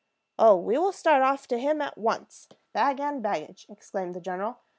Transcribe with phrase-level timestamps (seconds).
[0.39, 4.61] "]"Oh, we will start off to him at once, bag and baggage," exclaimed the general.